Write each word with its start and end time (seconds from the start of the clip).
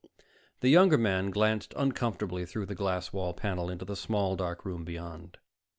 The 0.61 0.69
younger 0.69 0.97
man 0.97 1.29
glanced 1.29 1.75
uncomfortably 1.77 2.43
through 2.43 2.65
the 2.65 2.73
glass 2.73 3.13
wall 3.13 3.35
panel 3.35 3.69
into 3.69 3.85
the 3.85 3.95
small 3.95 4.35
dark 4.35 4.65
room 4.65 4.83
beyond. 4.83 5.37